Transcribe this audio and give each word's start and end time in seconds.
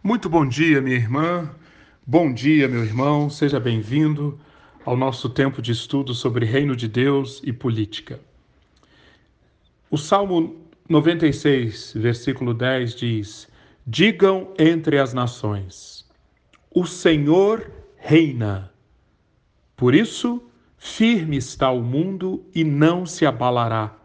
Muito 0.00 0.28
bom 0.28 0.46
dia, 0.46 0.80
minha 0.80 0.94
irmã. 0.94 1.50
Bom 2.06 2.32
dia, 2.32 2.68
meu 2.68 2.84
irmão. 2.84 3.28
Seja 3.28 3.58
bem-vindo 3.58 4.38
ao 4.84 4.96
nosso 4.96 5.28
tempo 5.28 5.60
de 5.60 5.72
estudo 5.72 6.14
sobre 6.14 6.46
Reino 6.46 6.76
de 6.76 6.86
Deus 6.86 7.42
e 7.44 7.52
política. 7.52 8.20
O 9.90 9.98
Salmo 9.98 10.56
96, 10.88 11.94
versículo 11.96 12.54
10 12.54 12.94
diz: 12.94 13.48
Digam 13.84 14.54
entre 14.56 15.00
as 15.00 15.12
nações: 15.12 16.06
O 16.70 16.86
Senhor 16.86 17.68
reina. 17.96 18.72
Por 19.76 19.96
isso, 19.96 20.40
firme 20.78 21.36
está 21.36 21.72
o 21.72 21.82
mundo 21.82 22.46
e 22.54 22.62
não 22.62 23.04
se 23.04 23.26
abalará. 23.26 23.96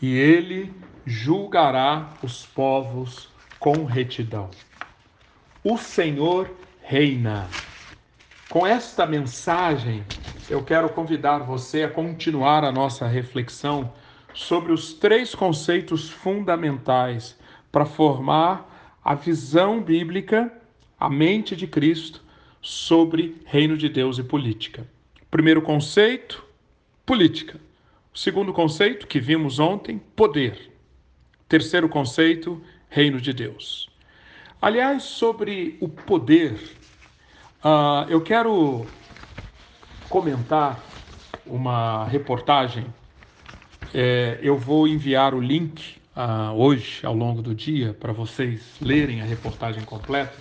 E 0.00 0.16
ele 0.16 0.72
julgará 1.04 2.14
os 2.22 2.46
povos 2.46 3.28
com 3.58 3.84
retidão 3.84 4.48
o 5.64 5.78
Senhor 5.78 6.50
reina. 6.82 7.48
Com 8.48 8.66
esta 8.66 9.06
mensagem, 9.06 10.04
eu 10.50 10.62
quero 10.64 10.88
convidar 10.88 11.38
você 11.38 11.84
a 11.84 11.88
continuar 11.88 12.64
a 12.64 12.72
nossa 12.72 13.06
reflexão 13.06 13.92
sobre 14.34 14.72
os 14.72 14.92
três 14.92 15.34
conceitos 15.34 16.10
fundamentais 16.10 17.38
para 17.70 17.84
formar 17.84 18.98
a 19.04 19.14
visão 19.14 19.80
bíblica, 19.80 20.52
a 20.98 21.08
mente 21.08 21.54
de 21.54 21.66
Cristo 21.66 22.22
sobre 22.60 23.40
reino 23.44 23.76
de 23.76 23.88
Deus 23.88 24.18
e 24.18 24.24
política. 24.24 24.86
Primeiro 25.30 25.62
conceito, 25.62 26.44
política. 27.06 27.60
O 28.12 28.18
segundo 28.18 28.52
conceito, 28.52 29.06
que 29.06 29.20
vimos 29.20 29.58
ontem, 29.58 30.00
poder. 30.16 30.72
Terceiro 31.48 31.88
conceito, 31.88 32.60
reino 32.88 33.20
de 33.20 33.32
Deus. 33.32 33.91
Aliás, 34.62 35.02
sobre 35.02 35.76
o 35.80 35.88
poder, 35.88 36.52
uh, 37.64 38.08
eu 38.08 38.20
quero 38.20 38.86
comentar 40.08 40.78
uma 41.44 42.04
reportagem. 42.04 42.86
É, 43.92 44.38
eu 44.40 44.56
vou 44.56 44.86
enviar 44.86 45.34
o 45.34 45.40
link 45.40 45.96
uh, 46.16 46.54
hoje, 46.54 47.04
ao 47.04 47.12
longo 47.12 47.42
do 47.42 47.52
dia, 47.52 47.92
para 47.92 48.12
vocês 48.12 48.76
lerem 48.80 49.20
a 49.20 49.24
reportagem 49.24 49.82
completa, 49.84 50.36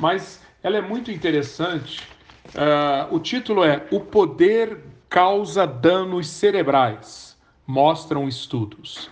mas 0.00 0.42
ela 0.60 0.76
é 0.76 0.80
muito 0.80 1.12
interessante. 1.12 2.00
Uh, 2.48 3.14
o 3.14 3.20
título 3.20 3.62
é 3.62 3.86
O 3.92 4.00
Poder 4.00 4.80
Causa 5.08 5.68
Danos 5.68 6.26
Cerebrais, 6.26 7.38
mostram 7.64 8.26
estudos. 8.26 9.08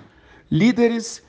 Líderes 0.51 1.25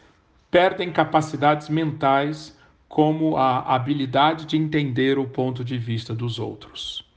perdem 0.50 0.92
capacidades 0.92 1.70
mentais 1.70 2.60
como 2.92 3.38
a 3.38 3.74
habilidade 3.74 4.46
de 4.46 4.58
entender 4.58 5.18
o 5.18 5.26
ponto 5.26 5.64
de 5.64 5.78
vista 5.78 6.14
dos 6.14 6.38
outros. 6.38 7.10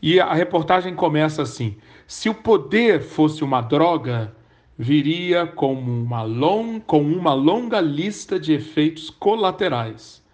E 0.00 0.18
a 0.18 0.32
reportagem 0.32 0.94
começa 0.94 1.42
assim: 1.42 1.76
se 2.06 2.30
o 2.30 2.34
poder 2.34 3.02
fosse 3.02 3.44
uma 3.44 3.60
droga, 3.60 4.34
viria 4.78 5.46
como 5.46 6.02
uma 6.02 6.22
long, 6.22 6.80
com 6.80 7.02
uma 7.02 7.34
longa 7.34 7.78
lista 7.78 8.40
de 8.40 8.54
efeitos 8.54 9.10
colaterais. 9.10 10.24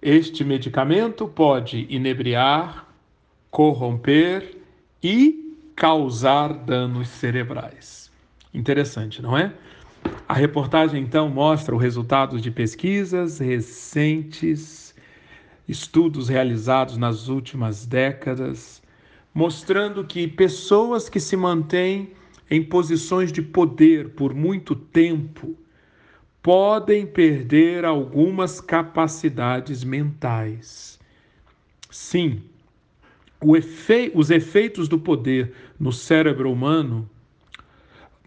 Este 0.00 0.44
medicamento 0.44 1.28
pode 1.28 1.86
inebriar, 1.90 2.88
corromper 3.50 4.56
e 5.02 5.58
causar 5.76 6.54
danos 6.54 7.06
cerebrais. 7.10 8.10
Interessante, 8.54 9.20
não 9.20 9.36
é? 9.36 9.52
A 10.28 10.34
reportagem 10.34 11.02
então 11.02 11.28
mostra 11.28 11.74
o 11.74 11.78
resultado 11.78 12.40
de 12.40 12.50
pesquisas 12.50 13.38
recentes, 13.38 14.94
estudos 15.68 16.28
realizados 16.28 16.96
nas 16.96 17.28
últimas 17.28 17.84
décadas, 17.84 18.82
mostrando 19.34 20.04
que 20.04 20.28
pessoas 20.28 21.08
que 21.08 21.20
se 21.20 21.36
mantêm 21.36 22.12
em 22.50 22.62
posições 22.62 23.30
de 23.32 23.42
poder 23.42 24.10
por 24.10 24.34
muito 24.34 24.74
tempo 24.74 25.56
podem 26.42 27.06
perder 27.06 27.84
algumas 27.84 28.60
capacidades 28.60 29.84
mentais. 29.84 30.98
Sim, 31.90 32.42
efe... 33.56 34.10
os 34.14 34.30
efeitos 34.30 34.88
do 34.88 34.98
poder 34.98 35.52
no 35.78 35.92
cérebro 35.92 36.50
humano 36.50 37.08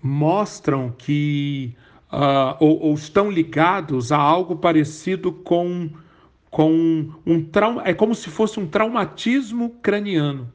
mostram 0.04 0.92
que 0.92 1.74
uh, 2.12 2.58
ou, 2.60 2.80
ou, 2.82 2.94
estão 2.94 3.32
ligados 3.32 4.12
a 4.12 4.18
algo 4.18 4.58
parecido 4.58 5.32
com, 5.32 5.90
com 6.52 7.10
um 7.26 7.42
trauma, 7.42 7.82
é 7.86 7.94
como 7.94 8.14
se 8.14 8.30
fosse 8.30 8.60
um 8.60 8.68
traumatismo 8.68 9.70
craniano. 9.82 10.52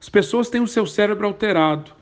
As 0.00 0.08
pessoas 0.08 0.48
têm 0.48 0.62
o 0.62 0.66
seu 0.66 0.86
cérebro 0.86 1.26
alterado, 1.26 1.92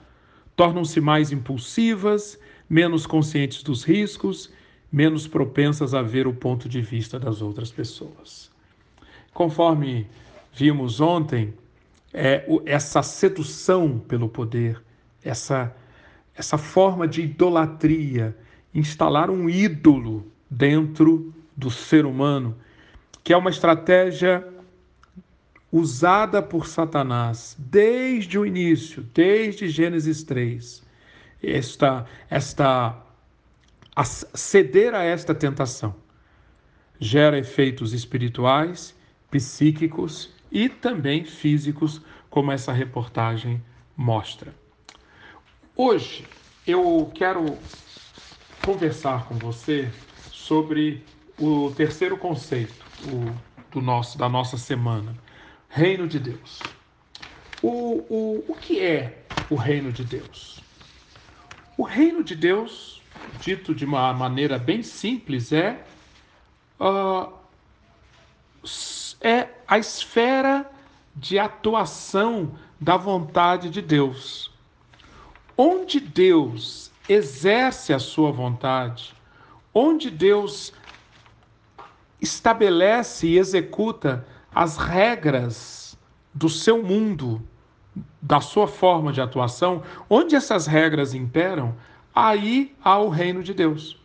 tornam-se 0.55 1.01
mais 1.01 1.33
impulsivas, 1.33 2.39
menos 2.71 3.05
conscientes 3.05 3.63
dos 3.65 3.83
riscos, 3.83 4.53
menos 4.93 5.27
propensas 5.27 5.93
a 5.93 6.03
ver 6.03 6.29
o 6.29 6.33
ponto 6.33 6.69
de 6.69 6.81
vista 6.81 7.19
das 7.19 7.43
outras 7.43 7.73
pessoas. 7.73 8.49
Conforme 9.33 10.07
vimos 10.53 11.01
ontem, 11.01 11.53
é, 12.13 12.47
essa 12.65 13.03
sedução 13.03 13.99
pelo 13.99 14.29
poder, 14.29 14.81
essa 15.25 15.75
essa 16.37 16.59
forma 16.59 17.07
de 17.07 17.23
idolatria, 17.23 18.37
instalar 18.75 19.31
um 19.31 19.49
ídolo 19.49 20.27
dentro 20.51 21.33
do 21.57 21.71
ser 21.71 22.05
humano, 22.05 22.57
que 23.23 23.33
é 23.33 23.37
uma 23.37 23.51
estratégia 23.51 24.47
usada 25.71 26.43
por 26.43 26.67
Satanás 26.67 27.57
desde 27.59 28.39
o 28.39 28.47
início, 28.47 29.03
desde 29.15 29.69
Gênesis 29.69 30.23
3. 30.23 30.83
Esta, 31.43 32.07
esta 32.31 32.97
a 33.95 34.05
ceder 34.05 34.95
a 34.95 35.03
esta 35.03 35.35
tentação 35.35 35.95
gera 36.99 37.39
efeitos 37.39 37.93
espirituais, 37.93 38.95
psíquicos 39.31 40.33
e 40.51 40.69
também 40.69 41.25
físicos, 41.25 42.01
como 42.31 42.51
essa 42.51 42.73
reportagem 42.73 43.63
mostra. 43.97 44.55
Hoje 45.77 46.25
eu 46.65 47.11
quero 47.17 47.59
conversar 48.65 49.27
com 49.27 49.35
você 49.35 49.91
sobre 50.31 51.05
o 51.37 51.73
terceiro 51.73 52.17
conceito 52.17 52.87
o, 53.09 53.73
do 53.73 53.83
nosso, 53.83 54.17
da 54.17 54.29
nossa 54.29 54.57
semana, 54.57 55.17
Reino 55.69 56.07
de 56.07 56.21
Deus. 56.21 56.61
O, 57.61 58.07
o, 58.09 58.45
o 58.47 58.55
que 58.55 58.81
é 58.81 59.25
o 59.51 59.57
Reino 59.57 59.91
de 59.91 60.05
Deus? 60.05 60.61
O 61.77 61.83
Reino 61.83 62.23
de 62.23 62.37
Deus, 62.37 63.03
dito 63.41 63.75
de 63.75 63.85
uma 63.85 64.15
maneira 64.15 64.61
bem 64.61 64.81
simples, 64.81 65.53
é, 65.53 65.85
uh, 66.79 67.33
é 69.21 69.49
a 69.67 69.77
esfera 69.77 70.71
de 71.17 71.37
atuação 71.37 72.57
da 72.81 72.97
vontade 72.97 73.69
de 73.71 73.83
Deus 73.83 74.54
Onde 75.57 76.01
Deus 76.01 76.91
exerce 77.09 77.93
a 77.93 77.99
sua 77.99 78.33
vontade, 78.33 79.15
onde 79.73 80.11
Deus 80.11 80.73
estabelece 82.21 83.27
e 83.27 83.39
executa 83.39 84.27
as 84.55 84.77
regras 84.77 85.97
do 86.33 86.49
seu 86.49 86.83
mundo, 86.83 87.43
da 88.21 88.41
sua 88.41 88.67
forma 88.67 89.13
de 89.13 89.21
atuação, 89.21 89.83
onde 90.09 90.35
essas 90.35 90.67
regras 90.67 91.15
imperam, 91.15 91.75
aí 92.15 92.75
há 92.83 92.99
o 92.99 93.09
reino 93.09 93.43
de 93.43 93.53
Deus. 93.53 93.99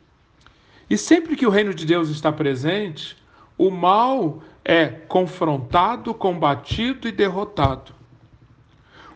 E 0.90 0.98
sempre 0.98 1.36
que 1.36 1.46
o 1.46 1.50
reino 1.50 1.74
de 1.74 1.86
Deus 1.86 2.10
está 2.10 2.32
presente, 2.32 3.18
o 3.58 3.70
mal 3.70 4.44
é 4.64 4.88
confrontado, 4.88 6.14
combatido 6.14 7.08
e 7.08 7.12
derrotado. 7.12 7.94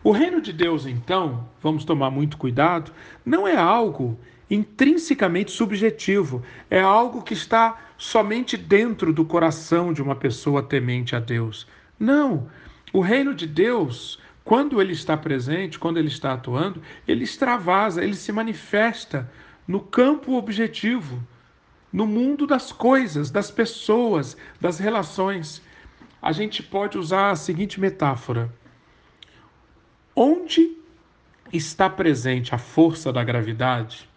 O 0.03 0.11
reino 0.11 0.41
de 0.41 0.51
Deus, 0.51 0.85
então, 0.85 1.47
vamos 1.61 1.85
tomar 1.85 2.09
muito 2.11 2.35
cuidado, 2.35 2.91
não 3.25 3.47
é 3.47 3.55
algo 3.55 4.19
intrinsecamente 4.49 5.49
subjetivo, 5.49 6.43
é 6.69 6.81
algo 6.81 7.21
que 7.21 7.33
está 7.33 7.79
somente 7.97 8.57
dentro 8.57 9.13
do 9.13 9.23
coração 9.23 9.93
de 9.93 10.01
uma 10.01 10.13
pessoa 10.13 10.61
temente 10.61 11.15
a 11.15 11.21
Deus. 11.21 11.65
Não. 11.97 12.49
O 12.91 12.99
reino 12.99 13.33
de 13.33 13.47
Deus, 13.47 14.19
quando 14.43 14.81
ele 14.81 14.91
está 14.91 15.15
presente, 15.15 15.79
quando 15.79 15.97
ele 15.99 16.09
está 16.09 16.33
atuando, 16.33 16.81
ele 17.07 17.23
extravasa, 17.23 18.03
ele 18.03 18.15
se 18.15 18.33
manifesta 18.33 19.31
no 19.65 19.79
campo 19.79 20.33
objetivo, 20.33 21.23
no 21.93 22.05
mundo 22.05 22.45
das 22.45 22.73
coisas, 22.73 23.31
das 23.31 23.49
pessoas, 23.49 24.35
das 24.59 24.79
relações. 24.79 25.61
A 26.21 26.33
gente 26.33 26.61
pode 26.61 26.97
usar 26.97 27.31
a 27.31 27.37
seguinte 27.37 27.79
metáfora 27.79 28.51
Onde 30.15 30.77
está 31.51 31.89
presente 31.89 32.53
a 32.53 32.57
força 32.57 33.11
da 33.11 33.23
gravidade? 33.23 34.09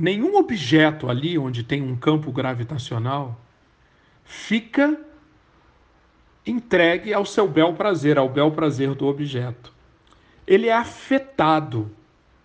nenhum 0.00 0.36
objeto 0.36 1.10
ali 1.10 1.36
onde 1.36 1.62
tem 1.62 1.82
um 1.82 1.94
campo 1.94 2.32
gravitacional 2.32 3.38
fica 4.24 4.98
entregue 6.46 7.12
ao 7.12 7.26
seu 7.26 7.46
bel 7.46 7.74
prazer, 7.74 8.16
ao 8.16 8.28
bel 8.28 8.50
prazer 8.50 8.94
do 8.94 9.06
objeto. 9.06 9.70
Ele 10.46 10.68
é 10.68 10.72
afetado 10.72 11.90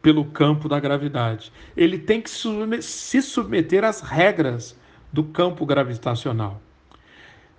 pelo 0.02 0.26
campo 0.26 0.68
da 0.68 0.80
gravidade. 0.82 1.52
Ele 1.78 1.98
tem 1.98 2.22
que 2.22 2.30
se 2.30 3.22
submeter 3.22 3.86
às 3.86 4.02
regras 4.02 4.78
do 5.12 5.24
campo 5.24 5.66
gravitacional. 5.66 6.62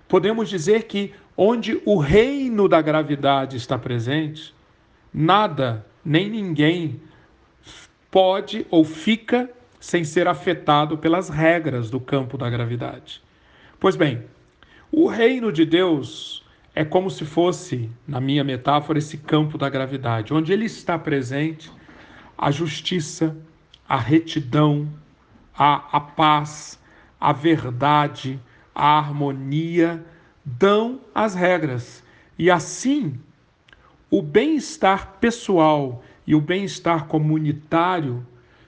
Podemos 0.07 0.49
dizer 0.49 0.83
que 0.83 1.13
onde 1.35 1.81
o 1.85 1.97
reino 1.97 2.67
da 2.67 2.81
gravidade 2.81 3.57
está 3.57 3.77
presente, 3.77 4.53
nada 5.13 5.85
nem 6.03 6.29
ninguém 6.29 7.01
pode 8.09 8.65
ou 8.71 8.83
fica 8.83 9.49
sem 9.79 10.03
ser 10.03 10.27
afetado 10.27 10.97
pelas 10.97 11.29
regras 11.29 11.89
do 11.89 11.99
campo 11.99 12.37
da 12.37 12.49
gravidade. 12.49 13.21
Pois 13.79 13.95
bem, 13.95 14.23
o 14.91 15.07
reino 15.07 15.51
de 15.51 15.65
Deus 15.65 16.43
é 16.73 16.85
como 16.85 17.09
se 17.09 17.25
fosse, 17.25 17.89
na 18.07 18.21
minha 18.21 18.43
metáfora, 18.43 18.99
esse 18.99 19.17
campo 19.17 19.57
da 19.57 19.69
gravidade, 19.69 20.33
onde 20.33 20.53
ele 20.53 20.65
está 20.65 20.97
presente, 20.97 21.71
a 22.37 22.51
justiça, 22.51 23.35
a 23.87 23.97
retidão, 23.97 24.87
a, 25.57 25.97
a 25.97 25.99
paz, 25.99 26.79
a 27.19 27.33
verdade, 27.33 28.39
a 28.77 28.99
harmonia 28.99 30.05
dão 30.45 31.01
as 31.13 31.33
regras. 31.33 32.03
E 32.37 32.51
assim, 32.51 33.19
o 34.07 34.21
bem-estar 34.21 35.13
pessoal 35.19 36.03
e 36.27 36.35
o 36.35 36.39
bem-estar 36.39 37.07
comunitário 37.07 38.23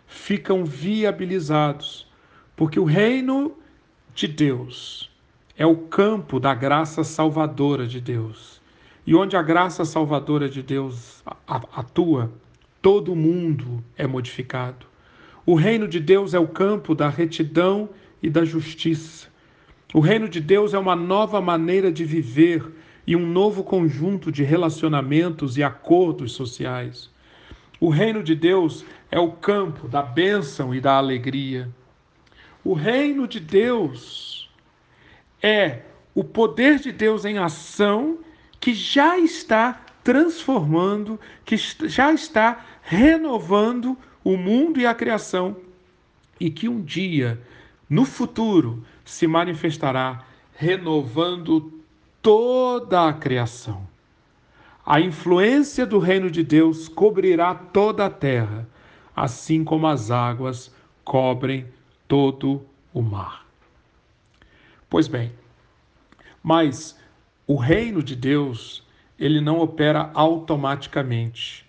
ficam 0.07 0.65
viabilizados, 0.65 2.07
porque 2.55 2.79
o 2.79 2.85
reino 2.85 3.55
de 4.15 4.27
Deus 4.27 5.11
é 5.55 5.65
o 5.65 5.77
campo 5.77 6.39
da 6.39 6.55
graça 6.55 7.03
salvadora 7.03 7.85
de 7.85 8.01
Deus. 8.01 8.59
E 9.05 9.13
onde 9.13 9.37
a 9.37 9.43
graça 9.43 9.85
salvadora 9.85 10.49
de 10.49 10.63
Deus 10.63 11.23
atua, 11.47 12.31
todo 12.81 13.15
mundo 13.15 13.83
é 13.95 14.07
modificado. 14.07 14.87
O 15.45 15.53
reino 15.53 15.87
de 15.87 15.99
Deus 15.99 16.33
é 16.33 16.39
o 16.39 16.47
campo 16.47 16.95
da 16.95 17.09
retidão 17.09 17.89
e 18.23 18.29
da 18.29 18.43
justiça. 18.43 19.29
O 19.93 19.99
reino 19.99 20.29
de 20.29 20.39
Deus 20.39 20.73
é 20.73 20.79
uma 20.79 20.95
nova 20.95 21.41
maneira 21.41 21.91
de 21.91 22.05
viver 22.05 22.63
e 23.07 23.15
um 23.15 23.25
novo 23.25 23.63
conjunto 23.63 24.31
de 24.31 24.43
relacionamentos 24.43 25.57
e 25.57 25.63
acordos 25.63 26.33
sociais. 26.33 27.09
O 27.79 27.89
reino 27.89 28.21
de 28.21 28.35
Deus 28.35 28.85
é 29.09 29.19
o 29.19 29.31
campo 29.31 29.87
da 29.87 30.03
bênção 30.03 30.75
e 30.75 30.79
da 30.79 30.93
alegria. 30.93 31.67
O 32.63 32.73
reino 32.73 33.27
de 33.27 33.39
Deus 33.39 34.47
é 35.41 35.81
o 36.13 36.23
poder 36.23 36.77
de 36.77 36.91
Deus 36.91 37.25
em 37.25 37.39
ação 37.39 38.19
que 38.59 38.75
já 38.75 39.17
está 39.17 39.81
transformando, 40.03 41.19
que 41.43 41.57
já 41.57 42.13
está 42.13 42.63
renovando 42.83 43.97
o 44.23 44.37
mundo 44.37 44.79
e 44.79 44.85
a 44.85 44.93
criação 44.93 45.57
e 46.39 46.51
que 46.51 46.69
um 46.69 46.81
dia, 46.81 47.41
no 47.89 48.05
futuro, 48.05 48.83
se 49.09 49.25
manifestará 49.25 50.23
renovando 50.55 51.81
toda 52.21 53.07
a 53.07 53.13
criação. 53.13 53.87
A 54.85 55.01
influência 55.01 55.85
do 55.85 55.97
reino 55.97 56.29
de 56.29 56.43
Deus 56.43 56.87
cobrirá 56.87 57.55
toda 57.55 58.05
a 58.05 58.09
terra, 58.09 58.67
assim 59.15 59.63
como 59.63 59.87
as 59.87 60.11
águas 60.11 60.73
cobrem 61.03 61.65
todo 62.07 62.63
o 62.93 63.01
mar. 63.01 63.45
Pois 64.87 65.07
bem, 65.07 65.31
mas 66.43 66.97
o 67.47 67.55
reino 67.55 68.03
de 68.03 68.15
Deus, 68.15 68.85
ele 69.17 69.41
não 69.41 69.59
opera 69.59 70.11
automaticamente, 70.13 71.65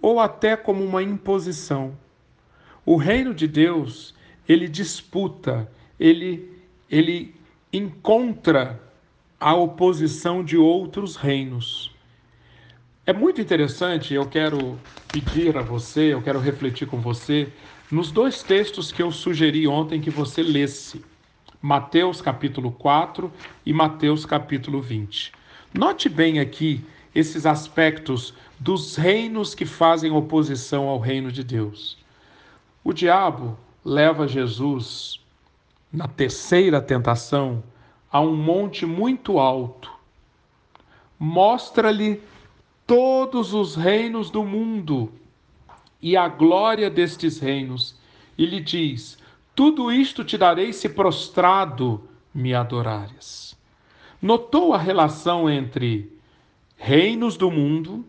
ou 0.00 0.20
até 0.20 0.56
como 0.56 0.84
uma 0.84 1.02
imposição. 1.02 1.96
O 2.84 2.96
reino 2.96 3.32
de 3.32 3.48
Deus, 3.48 4.14
ele 4.46 4.68
disputa, 4.68 5.70
ele 5.98 6.51
ele 6.92 7.34
encontra 7.72 8.78
a 9.40 9.54
oposição 9.54 10.44
de 10.44 10.58
outros 10.58 11.16
reinos. 11.16 11.90
É 13.06 13.14
muito 13.14 13.40
interessante, 13.40 14.12
eu 14.12 14.26
quero 14.26 14.78
pedir 15.10 15.56
a 15.56 15.62
você, 15.62 16.12
eu 16.12 16.20
quero 16.20 16.38
refletir 16.38 16.86
com 16.86 17.00
você 17.00 17.50
nos 17.90 18.12
dois 18.12 18.42
textos 18.42 18.92
que 18.92 19.02
eu 19.02 19.10
sugeri 19.10 19.66
ontem 19.66 20.02
que 20.02 20.10
você 20.10 20.42
lesse. 20.42 21.02
Mateus 21.62 22.20
capítulo 22.20 22.70
4 22.70 23.32
e 23.64 23.72
Mateus 23.72 24.26
capítulo 24.26 24.82
20. 24.82 25.32
Note 25.72 26.10
bem 26.10 26.40
aqui 26.40 26.84
esses 27.14 27.46
aspectos 27.46 28.34
dos 28.60 28.96
reinos 28.96 29.54
que 29.54 29.64
fazem 29.64 30.12
oposição 30.12 30.88
ao 30.88 30.98
reino 30.98 31.32
de 31.32 31.42
Deus. 31.42 31.96
O 32.84 32.92
diabo 32.92 33.58
leva 33.82 34.28
Jesus 34.28 35.21
na 35.92 36.08
terceira 36.08 36.80
tentação, 36.80 37.62
a 38.10 38.20
um 38.20 38.34
monte 38.34 38.86
muito 38.86 39.38
alto. 39.38 39.90
Mostra-lhe 41.18 42.22
todos 42.86 43.52
os 43.52 43.76
reinos 43.76 44.30
do 44.30 44.44
mundo 44.44 45.12
e 46.00 46.16
a 46.16 46.28
glória 46.28 46.90
destes 46.90 47.38
reinos, 47.38 47.96
e 48.36 48.44
lhe 48.44 48.60
diz: 48.60 49.18
Tudo 49.54 49.92
isto 49.92 50.24
te 50.24 50.36
darei 50.36 50.72
se 50.72 50.88
prostrado 50.88 52.08
me 52.34 52.54
adorares. 52.54 53.56
Notou 54.20 54.72
a 54.72 54.78
relação 54.78 55.48
entre 55.48 56.10
reinos 56.76 57.36
do 57.36 57.50
mundo, 57.50 58.04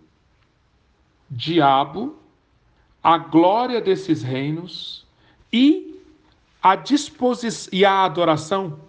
diabo, 1.30 2.18
a 3.04 3.18
glória 3.18 3.82
desses 3.82 4.24
reinos 4.24 5.06
e 5.52 5.93
a 6.64 6.78
disposição 6.78 7.70
e 7.74 7.84
a 7.84 8.06
adoração. 8.06 8.80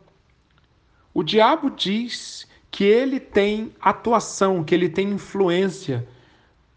O 1.13 1.25
diabo 1.25 1.69
diz 1.71 2.47
que 2.71 2.85
ele 2.85 3.19
tem 3.19 3.75
atuação, 3.81 4.63
que 4.63 4.73
ele 4.73 4.89
tem 4.89 5.11
influência 5.11 6.07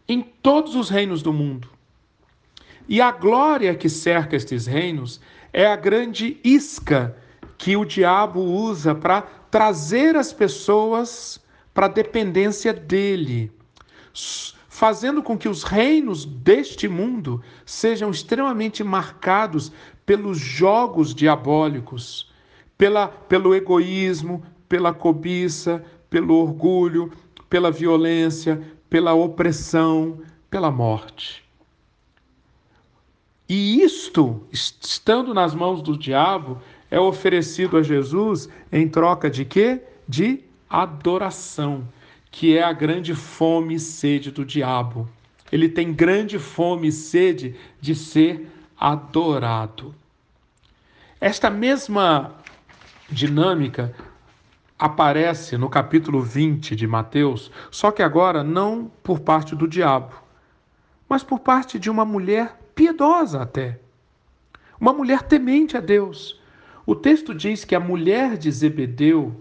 em 0.07 0.23
todos 0.23 0.75
os 0.75 0.89
reinos 0.89 1.21
do 1.21 1.31
mundo. 1.31 1.69
E 2.89 2.99
a 2.99 3.11
glória 3.11 3.75
que 3.75 3.89
cerca 3.89 4.35
estes 4.35 4.65
reinos 4.65 5.21
é 5.53 5.67
a 5.67 5.75
grande 5.75 6.39
isca 6.43 7.15
que 7.59 7.77
o 7.77 7.85
diabo 7.85 8.39
usa 8.39 8.95
para 8.95 9.21
trazer 9.21 10.15
as 10.15 10.33
pessoas 10.33 11.39
para 11.73 11.85
a 11.85 11.89
dependência 11.89 12.73
dele, 12.73 13.51
fazendo 14.67 15.21
com 15.21 15.37
que 15.37 15.49
os 15.49 15.63
reinos 15.63 16.25
deste 16.25 16.87
mundo 16.87 17.43
sejam 17.65 18.09
extremamente 18.09 18.83
marcados 18.83 19.71
pelos 20.07 20.39
jogos 20.39 21.13
diabólicos, 21.13 22.31
pela, 22.77 23.09
pelo 23.09 23.53
egoísmo, 23.53 24.41
pela 24.69 24.93
cobiça, 24.93 25.83
pelo 26.09 26.35
orgulho, 26.35 27.11
pela 27.49 27.69
violência, 27.69 28.61
pela 28.89 29.13
opressão, 29.13 30.21
pela 30.49 30.71
morte. 30.71 31.43
E 33.49 33.81
isto, 33.83 34.47
estando 34.49 35.33
nas 35.33 35.53
mãos 35.53 35.81
do 35.81 35.97
diabo, 35.97 36.61
é 36.89 36.97
oferecido 36.97 37.75
a 37.75 37.83
Jesus 37.83 38.47
em 38.71 38.87
troca 38.87 39.29
de 39.29 39.43
quê? 39.43 39.81
De 40.07 40.39
adoração, 40.69 41.85
que 42.31 42.57
é 42.57 42.63
a 42.63 42.71
grande 42.71 43.13
fome 43.13 43.75
e 43.75 43.79
sede 43.79 44.31
do 44.31 44.45
diabo. 44.45 45.09
Ele 45.51 45.67
tem 45.67 45.91
grande 45.91 46.39
fome 46.39 46.87
e 46.87 46.91
sede 46.93 47.55
de 47.81 47.93
ser 47.93 48.47
adorado. 48.79 49.93
Esta 51.19 51.49
mesma 51.49 52.35
dinâmica 53.09 53.93
aparece 54.77 55.57
no 55.57 55.69
capítulo 55.69 56.21
20 56.21 56.75
de 56.75 56.85
Mateus, 56.85 57.51
só 57.71 57.91
que 57.91 58.03
agora 58.03 58.43
não 58.43 58.91
por 59.03 59.19
parte 59.19 59.55
do 59.55 59.67
diabo, 59.67 60.13
mas 61.09 61.23
por 61.23 61.39
parte 61.39 61.79
de 61.79 61.89
uma 61.89 62.05
mulher 62.05 62.55
piedosa 62.75 63.41
até. 63.41 63.79
Uma 64.79 64.93
mulher 64.93 65.23
temente 65.23 65.75
a 65.75 65.79
Deus. 65.79 66.39
O 66.85 66.95
texto 66.95 67.33
diz 67.33 67.65
que 67.65 67.73
a 67.73 67.79
mulher 67.79 68.37
de 68.37 68.51
Zebedeu 68.51 69.35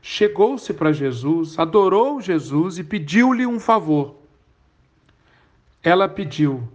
chegou-se 0.00 0.72
para 0.72 0.92
Jesus, 0.92 1.58
adorou 1.58 2.20
Jesus 2.20 2.78
e 2.78 2.84
pediu-lhe 2.84 3.44
um 3.44 3.58
favor. 3.58 4.14
Ela 5.82 6.08
pediu: 6.08 6.68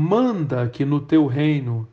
Manda 0.00 0.68
que 0.68 0.84
no 0.84 1.00
teu 1.00 1.26
reino 1.26 1.88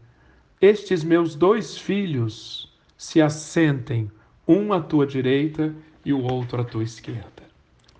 estes 0.62 1.04
meus 1.04 1.34
dois 1.34 1.76
filhos 1.76 2.72
se 2.96 3.20
assentem, 3.20 4.12
um 4.48 4.72
à 4.72 4.80
tua 4.80 5.08
direita 5.08 5.74
e 6.06 6.14
o 6.14 6.22
outro 6.22 6.62
à 6.62 6.64
tua 6.64 6.84
esquerda. 6.84 7.44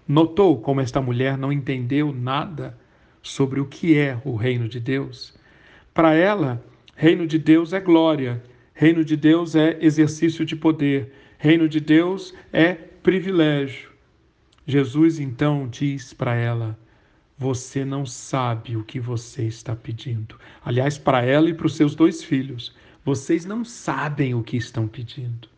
Notou 0.08 0.62
como 0.62 0.80
esta 0.80 1.02
mulher 1.02 1.40
não 1.40 1.52
entendeu 1.52 2.14
nada 2.14 2.78
sobre 3.24 3.60
o 3.60 3.66
que 3.66 3.98
é 3.98 4.22
o 4.24 4.36
reino 4.36 4.70
de 4.70 4.80
Deus? 4.80 5.34
Para 5.92 6.14
ela, 6.14 6.64
Reino 6.96 7.26
de 7.26 7.40
Deus 7.40 7.74
é 7.74 7.80
glória, 7.80 8.44
reino 8.76 9.04
de 9.04 9.18
Deus 9.18 9.56
é 9.56 9.78
exercício 9.82 10.46
de 10.46 10.56
poder, 10.56 11.12
reino 11.38 11.68
de 11.68 11.80
Deus 11.80 12.32
é 12.54 12.74
privilégio. 12.74 13.90
Jesus 14.68 15.20
então 15.20 15.68
diz 15.68 16.14
para 16.14 16.36
ela: 16.36 16.80
Você 17.38 17.84
não 17.84 18.06
sabe 18.06 18.78
o 18.78 18.84
que 18.84 19.00
você 19.00 19.44
está 19.44 19.76
pedindo. 19.76 20.40
Aliás, 20.64 20.98
para 20.98 21.22
ela 21.22 21.50
e 21.50 21.54
para 21.54 21.68
os 21.68 21.76
seus 21.76 21.94
dois 21.94 22.24
filhos, 22.24 22.74
vocês 23.04 23.46
não 23.46 23.66
sabem 23.66 24.34
o 24.34 24.42
que 24.42 24.56
estão 24.56 24.88
pedindo. 24.88 25.50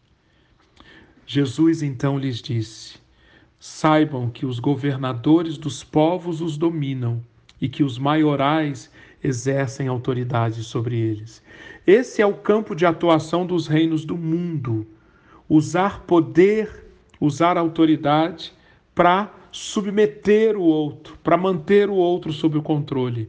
Jesus 1.25 1.83
então 1.83 2.17
lhes 2.17 2.41
disse: 2.41 2.97
Saibam 3.59 4.29
que 4.29 4.45
os 4.45 4.59
governadores 4.59 5.57
dos 5.57 5.83
povos 5.83 6.41
os 6.41 6.57
dominam 6.57 7.23
e 7.61 7.69
que 7.69 7.83
os 7.83 7.99
maiorais 7.99 8.91
exercem 9.23 9.87
autoridade 9.87 10.63
sobre 10.63 10.97
eles. 10.97 11.43
Esse 11.85 12.21
é 12.21 12.25
o 12.25 12.33
campo 12.33 12.75
de 12.75 12.85
atuação 12.85 13.45
dos 13.45 13.67
reinos 13.67 14.03
do 14.03 14.17
mundo. 14.17 14.87
Usar 15.49 16.01
poder, 16.01 16.85
usar 17.19 17.57
autoridade 17.57 18.53
para 18.95 19.31
submeter 19.57 20.55
o 20.55 20.61
outro, 20.61 21.17
para 21.23 21.35
manter 21.35 21.89
o 21.89 21.95
outro 21.95 22.31
sob 22.31 22.59
o 22.59 22.61
controle. 22.61 23.27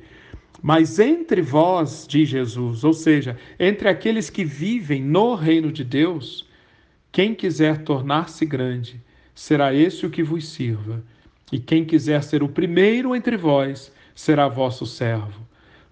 Mas 0.62 0.98
entre 0.98 1.40
vós, 1.40 2.06
diz 2.06 2.28
Jesus, 2.28 2.84
ou 2.84 2.92
seja, 2.92 3.38
entre 3.58 3.88
aqueles 3.88 4.28
que 4.28 4.44
vivem 4.44 5.02
no 5.02 5.34
reino 5.34 5.72
de 5.72 5.82
Deus, 5.82 6.46
quem 7.10 7.34
quiser 7.34 7.82
tornar-se 7.82 8.44
grande, 8.44 9.00
será 9.34 9.72
esse 9.72 10.04
o 10.04 10.10
que 10.10 10.22
vos 10.22 10.48
sirva. 10.48 11.02
E 11.50 11.58
quem 11.58 11.82
quiser 11.82 12.22
ser 12.22 12.42
o 12.42 12.48
primeiro 12.48 13.16
entre 13.16 13.36
vós, 13.36 13.90
será 14.14 14.48
vosso 14.48 14.84
servo, 14.84 15.46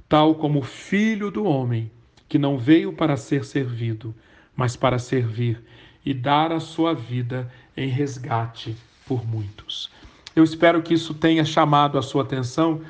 tal 0.07 0.35
como 0.35 0.59
o 0.59 0.63
filho 0.63 1.31
do 1.31 1.45
homem, 1.45 1.91
que 2.29 2.39
não 2.39 2.59
veio 2.59 2.93
para 2.93 3.17
ser 3.17 3.43
servido, 3.43 4.15
mas 4.55 4.77
para 4.77 4.99
servir 4.99 5.63
e 6.05 6.13
dar 6.13 6.53
a 6.53 6.61
sua 6.61 6.93
vida 6.93 7.51
em 7.75 7.89
resgate 7.89 8.77
por 9.07 9.27
muitos. 9.27 9.91
Eu 10.37 10.45
espero 10.45 10.83
que 10.83 10.93
isso 10.93 11.15
tenha 11.15 11.47
chamado 11.47 11.97
a 11.97 12.03
sua 12.03 12.23
atenção 12.23 12.83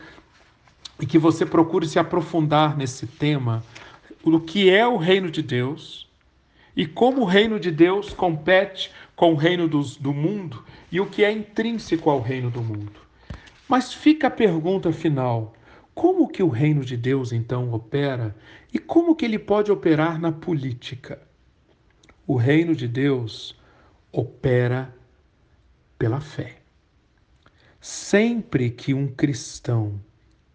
e 1.00 1.07
que 1.07 1.17
você 1.17 1.47
procure 1.47 1.87
se 1.87 1.97
aprofundar 1.97 2.76
nesse 2.76 3.07
tema, 3.07 3.62
o 4.25 4.41
que 4.41 4.69
é 4.69 4.85
o 4.85 4.97
reino 4.97 5.31
de 5.31 5.43
Deus 5.43 6.09
e 6.76 6.85
como 6.85 7.23
o 7.23 7.25
reino 7.25 7.61
de 7.61 7.71
Deus 7.71 8.12
compete 8.12 8.91
com 9.15 9.33
o 9.33 9.37
reino 9.37 9.69
dos, 9.69 9.97
do 9.97 10.12
mundo 10.12 10.65
e 10.91 11.00
o 11.00 11.07
que 11.07 11.23
é 11.23 11.31
intrínseco 11.31 12.11
ao 12.11 12.21
reino 12.21 12.50
do 12.50 12.61
mundo. 12.61 13.00
Mas 13.69 13.95
fica 13.95 14.26
a 14.26 14.31
pergunta 14.31 14.91
final: 14.91 15.55
como 15.95 16.26
que 16.26 16.43
o 16.43 16.49
reino 16.49 16.85
de 16.85 16.97
Deus 16.97 17.31
então 17.31 17.73
opera 17.73 18.35
e 18.75 18.81
como 18.81 19.15
que 19.15 19.25
ele 19.25 19.38
pode 19.38 19.71
operar 19.71 20.21
na 20.21 20.33
política? 20.33 21.23
O 22.26 22.35
reino 22.35 22.75
de 22.75 22.88
Deus 22.88 23.57
opera 24.11 24.93
pela 25.97 26.21
fé. 26.21 26.65
Sempre 27.88 28.69
que 28.69 28.93
um 28.93 29.07
cristão 29.07 30.00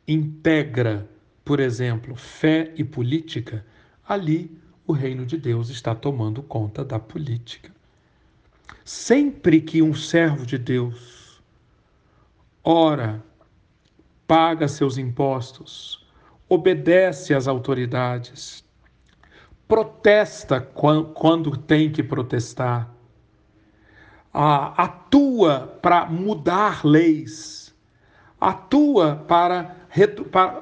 integra, 0.05 1.09
por 1.45 1.61
exemplo, 1.61 2.13
fé 2.13 2.73
e 2.75 2.83
política, 2.83 3.65
ali 4.05 4.59
o 4.85 4.91
reino 4.91 5.25
de 5.25 5.37
Deus 5.37 5.69
está 5.69 5.95
tomando 5.95 6.43
conta 6.43 6.83
da 6.83 6.99
política. 6.99 7.71
Sempre 8.83 9.61
que 9.61 9.81
um 9.81 9.93
servo 9.93 10.45
de 10.45 10.57
Deus 10.57 11.41
ora, 12.61 13.23
paga 14.27 14.67
seus 14.67 14.97
impostos, 14.97 16.05
obedece 16.49 17.33
às 17.33 17.47
autoridades, 17.47 18.61
protesta 19.69 20.59
quando 20.59 21.55
tem 21.55 21.89
que 21.89 22.03
protestar, 22.03 22.93
atua 24.33 25.77
para 25.81 26.05
mudar 26.05 26.85
leis, 26.85 27.73
atua 28.39 29.23
para 29.27 29.77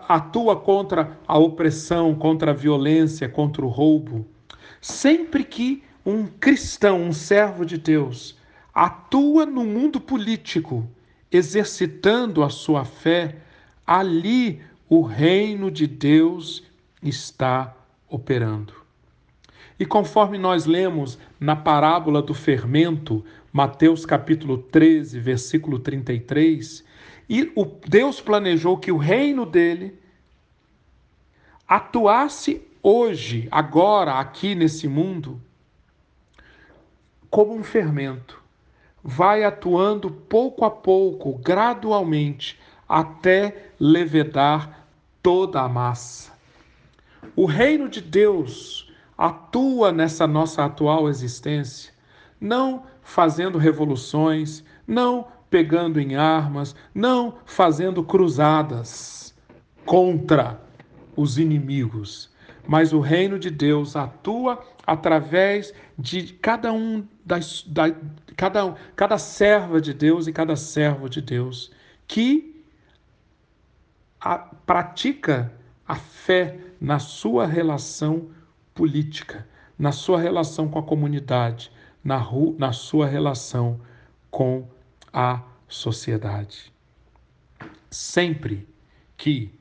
atua 0.08 0.56
contra 0.56 1.20
a 1.28 1.38
opressão, 1.38 2.16
contra 2.16 2.52
a 2.52 2.54
violência, 2.54 3.30
contra 3.30 3.64
o 3.64 3.70
roubo. 3.70 4.26
Sempre 4.82 5.44
que 5.44 5.84
um 6.06 6.26
cristão, 6.26 7.04
um 7.04 7.14
servo 7.14 7.64
de 7.64 7.78
Deus, 7.78 8.38
atua 8.74 9.46
no 9.46 9.64
mundo 9.64 10.00
político, 10.00 10.88
exercitando 11.32 12.44
a 12.44 12.50
sua 12.50 12.84
fé, 12.84 13.36
ali 13.86 14.62
o 14.90 15.02
reino 15.04 15.70
de 15.70 15.86
Deus 15.86 16.64
está 17.04 17.76
operando. 18.10 18.74
E 19.80 19.86
conforme 19.86 20.38
nós 20.38 20.66
lemos 20.66 21.18
na 21.40 21.56
parábola 21.56 22.22
do 22.22 22.34
fermento, 22.34 23.24
Mateus 23.52 24.06
capítulo 24.06 24.58
13, 24.58 25.20
versículo 25.20 25.80
33, 25.80 26.84
e 27.28 27.52
o 27.56 27.66
Deus 27.66 28.22
planejou 28.22 28.78
que 28.78 28.92
o 28.92 28.98
reino 28.98 29.46
dele 29.46 29.98
atuasse 31.68 32.62
hoje, 32.82 33.48
agora, 33.52 34.20
aqui 34.20 34.56
nesse 34.56 34.88
mundo, 34.88 35.40
como 37.30 37.54
um 37.54 37.64
fermento. 37.64 38.42
Vai 39.04 39.44
atuando 39.44 40.12
pouco 40.12 40.66
a 40.66 40.72
pouco, 40.72 41.38
gradualmente, 41.38 42.60
até 42.88 43.72
levedar 43.80 44.88
toda 45.22 45.62
a 45.62 45.70
massa. 45.70 46.34
O 47.36 47.46
reino 47.46 47.88
de 47.88 48.02
Deus 48.02 48.92
atua 49.18 49.92
nessa 49.92 50.26
nossa 50.26 50.66
atual 50.66 51.08
existência, 51.08 51.94
não 52.40 52.84
fazendo 53.02 53.58
revoluções, 53.58 54.64
não 54.88 55.28
pegando 55.50 56.00
em 56.00 56.16
armas, 56.16 56.76
não 56.94 57.40
fazendo 57.46 58.04
cruzadas 58.04 59.36
contra 59.86 60.62
os 61.16 61.38
inimigos, 61.38 62.30
mas 62.68 62.94
o 62.94 63.00
reino 63.00 63.40
de 63.40 63.50
Deus 63.50 63.96
atua 63.96 64.64
através 64.86 65.74
de 65.98 66.34
cada 66.34 66.72
um 66.72 67.06
das, 67.26 67.64
da, 67.64 67.86
cada, 68.38 68.76
cada 68.96 69.18
serva 69.18 69.82
de 69.82 69.94
Deus 69.94 70.28
e 70.28 70.32
cada 70.32 70.56
servo 70.56 71.10
de 71.10 71.22
Deus 71.22 71.72
que 72.08 72.64
a, 74.22 74.38
pratica 74.38 75.52
a 75.88 75.96
fé 75.96 76.60
na 76.80 77.00
sua 77.00 77.46
relação 77.46 78.30
política, 78.74 79.48
na 79.78 79.92
sua 79.92 80.20
relação 80.20 80.68
com 80.68 80.80
a 80.80 80.84
comunidade, 80.84 81.72
na, 82.04 82.26
na 82.58 82.72
sua 82.72 83.08
relação 83.08 83.80
com 84.32 84.68
a 85.12 85.42
sociedade. 85.68 86.72
Sempre 87.90 88.68
que 89.18 89.52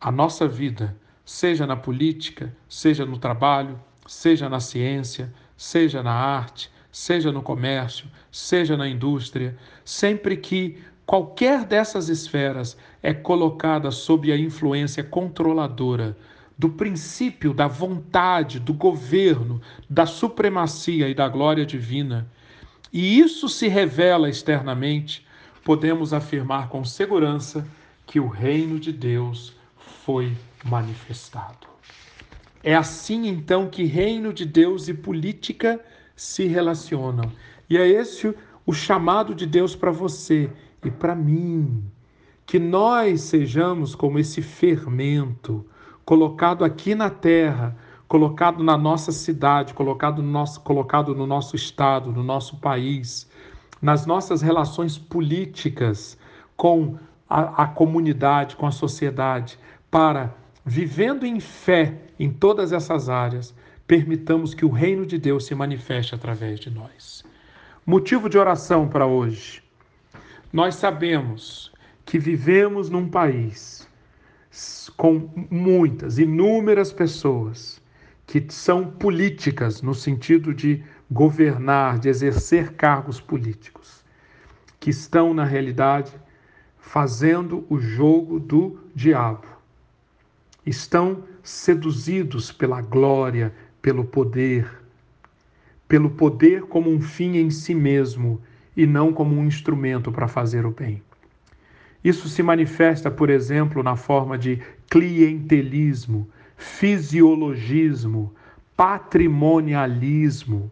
a 0.00 0.10
nossa 0.10 0.48
vida, 0.48 0.96
seja 1.24 1.66
na 1.66 1.76
política, 1.76 2.54
seja 2.68 3.04
no 3.04 3.18
trabalho, 3.18 3.78
seja 4.06 4.48
na 4.48 4.60
ciência, 4.60 5.32
seja 5.56 6.02
na 6.02 6.12
arte, 6.12 6.70
seja 6.90 7.30
no 7.30 7.42
comércio, 7.42 8.08
seja 8.32 8.76
na 8.76 8.88
indústria, 8.88 9.56
sempre 9.84 10.36
que 10.36 10.82
qualquer 11.04 11.64
dessas 11.64 12.08
esferas 12.08 12.76
é 13.02 13.12
colocada 13.12 13.90
sob 13.90 14.32
a 14.32 14.36
influência 14.36 15.04
controladora 15.04 16.16
do 16.60 16.68
princípio 16.68 17.54
da 17.54 17.66
vontade, 17.66 18.60
do 18.60 18.74
governo, 18.74 19.62
da 19.88 20.04
supremacia 20.04 21.08
e 21.08 21.14
da 21.14 21.26
glória 21.26 21.64
divina, 21.64 22.30
e 22.92 23.18
isso 23.18 23.48
se 23.48 23.66
revela 23.66 24.28
externamente, 24.28 25.26
podemos 25.64 26.12
afirmar 26.12 26.68
com 26.68 26.84
segurança 26.84 27.66
que 28.06 28.20
o 28.20 28.28
reino 28.28 28.78
de 28.78 28.92
Deus 28.92 29.54
foi 30.04 30.36
manifestado. 30.62 31.66
É 32.62 32.76
assim 32.76 33.26
então 33.26 33.66
que 33.66 33.84
reino 33.84 34.30
de 34.30 34.44
Deus 34.44 34.86
e 34.86 34.92
política 34.92 35.82
se 36.14 36.44
relacionam. 36.44 37.32
E 37.70 37.78
é 37.78 37.88
esse 37.88 38.34
o 38.66 38.74
chamado 38.74 39.34
de 39.34 39.46
Deus 39.46 39.74
para 39.74 39.90
você 39.90 40.50
e 40.84 40.90
para 40.90 41.14
mim. 41.14 41.82
Que 42.44 42.58
nós 42.58 43.22
sejamos 43.22 43.94
como 43.94 44.18
esse 44.18 44.42
fermento 44.42 45.64
colocado 46.10 46.64
aqui 46.64 46.92
na 46.92 47.08
terra, 47.08 47.76
colocado 48.08 48.64
na 48.64 48.76
nossa 48.76 49.12
cidade, 49.12 49.72
colocado 49.72 50.20
no 50.20 50.28
nosso, 50.28 50.60
colocado 50.60 51.14
no 51.14 51.24
nosso 51.24 51.54
estado, 51.54 52.10
no 52.10 52.24
nosso 52.24 52.56
país, 52.56 53.30
nas 53.80 54.06
nossas 54.06 54.42
relações 54.42 54.98
políticas 54.98 56.18
com 56.56 56.98
a, 57.28 57.62
a 57.62 57.66
comunidade, 57.68 58.56
com 58.56 58.66
a 58.66 58.72
sociedade, 58.72 59.56
para, 59.88 60.34
vivendo 60.66 61.24
em 61.24 61.38
fé 61.38 61.96
em 62.18 62.28
todas 62.28 62.72
essas 62.72 63.08
áreas, 63.08 63.54
permitamos 63.86 64.52
que 64.52 64.64
o 64.64 64.68
reino 64.68 65.06
de 65.06 65.16
Deus 65.16 65.46
se 65.46 65.54
manifeste 65.54 66.12
através 66.12 66.58
de 66.58 66.70
nós. 66.70 67.24
Motivo 67.86 68.28
de 68.28 68.36
oração 68.36 68.88
para 68.88 69.06
hoje. 69.06 69.62
Nós 70.52 70.74
sabemos 70.74 71.70
que 72.04 72.18
vivemos 72.18 72.90
num 72.90 73.08
país 73.08 73.88
com 74.96 75.30
muitas, 75.50 76.18
inúmeras 76.18 76.92
pessoas 76.92 77.80
que 78.26 78.44
são 78.48 78.86
políticas 78.86 79.82
no 79.82 79.94
sentido 79.94 80.54
de 80.54 80.82
governar, 81.10 81.98
de 81.98 82.08
exercer 82.08 82.74
cargos 82.74 83.20
políticos, 83.20 84.04
que 84.78 84.90
estão, 84.90 85.34
na 85.34 85.44
realidade, 85.44 86.12
fazendo 86.78 87.66
o 87.68 87.78
jogo 87.78 88.38
do 88.38 88.78
diabo. 88.94 89.46
Estão 90.64 91.24
seduzidos 91.42 92.52
pela 92.52 92.80
glória, 92.80 93.52
pelo 93.82 94.04
poder, 94.04 94.70
pelo 95.88 96.10
poder 96.10 96.62
como 96.62 96.88
um 96.88 97.00
fim 97.00 97.36
em 97.36 97.50
si 97.50 97.74
mesmo 97.74 98.40
e 98.76 98.86
não 98.86 99.12
como 99.12 99.34
um 99.34 99.44
instrumento 99.44 100.12
para 100.12 100.28
fazer 100.28 100.64
o 100.64 100.70
bem. 100.70 101.02
Isso 102.02 102.28
se 102.28 102.42
manifesta, 102.42 103.10
por 103.10 103.28
exemplo, 103.28 103.82
na 103.82 103.96
forma 103.96 104.38
de 104.38 104.60
clientelismo, 104.88 106.28
fisiologismo, 106.56 108.34
patrimonialismo. 108.76 110.70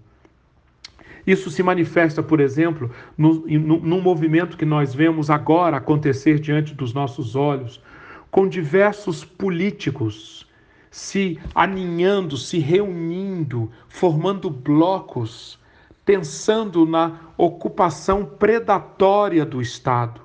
Isso 1.27 1.51
se 1.51 1.63
manifesta, 1.63 2.23
por 2.23 2.41
exemplo, 2.41 2.91
no, 3.17 3.47
no, 3.47 3.81
num 3.81 4.01
movimento 4.01 4.57
que 4.57 4.65
nós 4.65 4.95
vemos 4.95 5.29
agora 5.29 5.77
acontecer 5.77 6.41
diante 6.41 6.75
dos 6.75 6.95
nossos 6.95 7.37
olhos, 7.37 7.83
com 8.31 8.49
diversos 8.49 9.25
políticos 9.25 10.49
se 10.91 11.39
aninhando, 11.55 12.37
se 12.37 12.59
reunindo, 12.59 13.71
formando 13.89 14.49
blocos, 14.49 15.59
pensando 16.05 16.87
na 16.87 17.21
ocupação 17.37 18.25
predatória 18.25 19.45
do 19.45 19.61
Estado, 19.61 20.21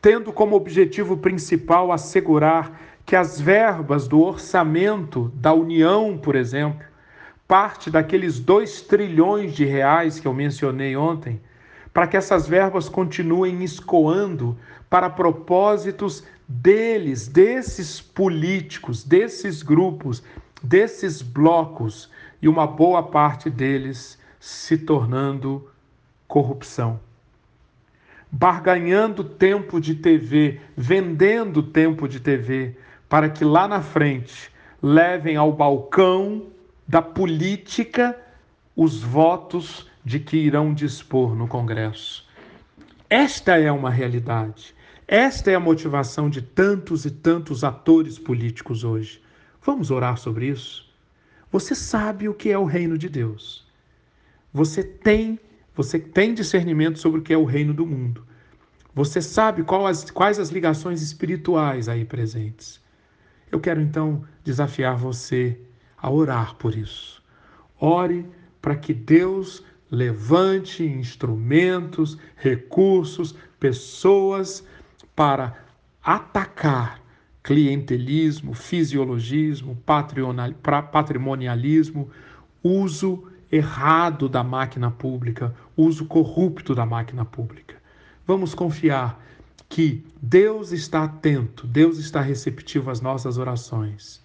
tendo 0.00 0.32
como 0.32 0.56
objetivo 0.56 1.16
principal 1.16 1.92
assegurar 1.92 2.80
que 3.04 3.16
as 3.16 3.40
verbas 3.40 4.06
do 4.06 4.20
orçamento 4.20 5.32
da 5.34 5.52
União, 5.52 6.16
por 6.16 6.36
exemplo, 6.36 6.86
parte 7.46 7.90
daqueles 7.90 8.38
dois 8.38 8.80
trilhões 8.80 9.52
de 9.52 9.64
reais 9.64 10.20
que 10.20 10.26
eu 10.26 10.32
mencionei 10.32 10.96
ontem, 10.96 11.40
para 11.92 12.06
que 12.06 12.16
essas 12.16 12.46
verbas 12.46 12.88
continuem 12.88 13.64
escoando 13.64 14.56
para 14.88 15.10
propósitos 15.10 16.24
deles, 16.46 17.26
desses 17.26 18.00
políticos, 18.00 19.02
desses 19.04 19.62
grupos, 19.62 20.22
desses 20.62 21.22
blocos, 21.22 22.10
e 22.42 22.48
uma 22.48 22.66
boa 22.66 23.02
parte 23.02 23.50
deles 23.50 24.18
se 24.38 24.78
tornando 24.78 25.68
corrupção. 26.26 26.98
Barganhando 28.32 29.24
tempo 29.24 29.80
de 29.80 29.94
TV, 29.94 30.60
vendendo 30.76 31.62
tempo 31.62 32.08
de 32.08 32.20
TV, 32.20 32.76
para 33.08 33.28
que 33.28 33.44
lá 33.44 33.66
na 33.66 33.82
frente 33.82 34.50
levem 34.82 35.36
ao 35.36 35.52
balcão 35.52 36.46
da 36.86 37.02
política 37.02 38.16
os 38.74 39.02
votos 39.02 39.88
de 40.04 40.18
que 40.18 40.36
irão 40.36 40.72
dispor 40.72 41.34
no 41.34 41.46
Congresso. 41.46 42.26
Esta 43.08 43.58
é 43.58 43.70
uma 43.70 43.90
realidade. 43.90 44.74
Esta 45.06 45.50
é 45.50 45.56
a 45.56 45.60
motivação 45.60 46.30
de 46.30 46.40
tantos 46.40 47.04
e 47.04 47.10
tantos 47.10 47.64
atores 47.64 48.18
políticos 48.18 48.84
hoje. 48.84 49.20
Vamos 49.60 49.90
orar 49.90 50.16
sobre 50.16 50.46
isso? 50.46 50.88
Você 51.50 51.74
sabe 51.74 52.28
o 52.28 52.34
que 52.34 52.50
é 52.50 52.56
o 52.56 52.64
reino 52.64 52.96
de 52.96 53.08
Deus. 53.08 53.66
Você 54.52 54.84
tem, 54.84 55.38
você 55.74 55.98
tem 55.98 56.34
discernimento 56.34 56.98
sobre 56.98 57.20
o 57.20 57.22
que 57.22 57.32
é 57.32 57.38
o 57.38 57.44
reino 57.44 57.72
do 57.72 57.86
mundo. 57.86 58.24
Você 58.94 59.22
sabe 59.22 59.62
quais 59.62 60.04
as, 60.04 60.10
quais 60.10 60.38
as 60.38 60.50
ligações 60.50 61.00
espirituais 61.00 61.88
aí 61.88 62.04
presentes. 62.04 62.80
Eu 63.50 63.60
quero 63.60 63.80
então 63.80 64.24
desafiar 64.44 64.96
você 64.96 65.58
a 65.96 66.10
orar 66.10 66.54
por 66.56 66.74
isso. 66.74 67.22
Ore 67.78 68.26
para 68.60 68.76
que 68.76 68.92
Deus 68.92 69.64
levante 69.90 70.84
instrumentos, 70.84 72.18
recursos, 72.36 73.34
pessoas 73.58 74.64
para 75.14 75.56
atacar 76.02 77.00
clientelismo, 77.42 78.54
fisiologismo, 78.54 79.76
patrimonialismo, 80.92 82.10
uso 82.62 83.29
errado 83.50 84.28
da 84.28 84.44
máquina 84.44 84.90
pública, 84.90 85.54
uso 85.76 86.04
corrupto 86.06 86.74
da 86.74 86.86
máquina 86.86 87.24
pública. 87.24 87.76
Vamos 88.26 88.54
confiar 88.54 89.20
que 89.68 90.04
Deus 90.20 90.72
está 90.72 91.04
atento, 91.04 91.66
Deus 91.66 91.98
está 91.98 92.20
receptivo 92.20 92.90
às 92.90 93.00
nossas 93.00 93.38
orações. 93.38 94.22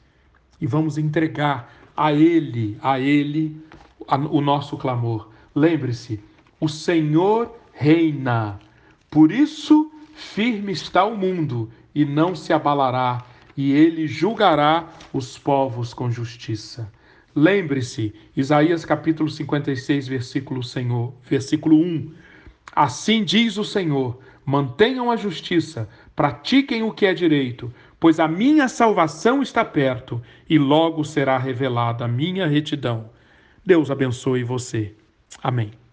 E 0.59 0.67
vamos 0.67 0.97
entregar 0.97 1.71
a 1.95 2.11
Ele, 2.11 2.77
a 2.81 2.99
Ele, 2.99 3.61
o 4.29 4.41
nosso 4.41 4.77
clamor. 4.77 5.29
Lembre-se, 5.53 6.19
o 6.59 6.67
Senhor 6.67 7.55
reina. 7.73 8.59
Por 9.09 9.31
isso, 9.31 9.91
Firme 10.15 10.71
está 10.71 11.03
o 11.03 11.17
mundo 11.17 11.69
e 11.93 12.05
não 12.05 12.35
se 12.35 12.53
abalará, 12.53 13.25
e 13.55 13.73
ele 13.73 14.07
julgará 14.07 14.89
os 15.13 15.37
povos 15.37 15.93
com 15.93 16.09
justiça. 16.09 16.89
Lembre-se, 17.35 18.15
Isaías 18.35 18.85
capítulo 18.85 19.29
56, 19.29 20.07
versículo, 20.07 20.63
Senhor, 20.63 21.13
versículo 21.29 21.75
1. 21.75 22.13
Assim 22.73 23.25
diz 23.25 23.57
o 23.57 23.65
Senhor: 23.65 24.17
mantenham 24.45 25.11
a 25.11 25.17
justiça, 25.17 25.89
pratiquem 26.15 26.81
o 26.81 26.93
que 26.93 27.05
é 27.05 27.13
direito, 27.13 27.73
pois 27.99 28.21
a 28.21 28.27
minha 28.27 28.69
salvação 28.69 29.41
está 29.41 29.65
perto 29.65 30.21
e 30.49 30.57
logo 30.57 31.03
será 31.03 31.37
revelada 31.37 32.05
a 32.05 32.07
minha 32.07 32.47
retidão. 32.47 33.09
Deus 33.65 33.91
abençoe 33.91 34.43
você. 34.43 34.95
Amém. 35.43 35.71